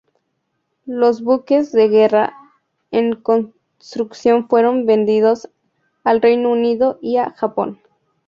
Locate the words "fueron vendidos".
4.47-5.47